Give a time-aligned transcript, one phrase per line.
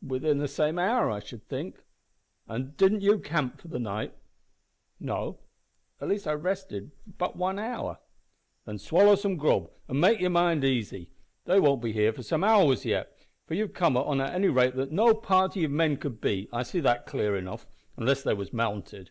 [0.00, 1.82] "Within the same hour, I should think."
[2.46, 4.14] "An' did you camp for the night?"
[5.00, 5.40] "No.
[6.00, 7.98] At least I rested but one hour."
[8.64, 11.10] "Then swallow some grub an' make your mind easy.
[11.46, 13.18] They won't be here for some hours yet,
[13.48, 16.62] for you've come on at a rate that no party of men could beat, I
[16.62, 19.10] see that clear enough unless they was mounted."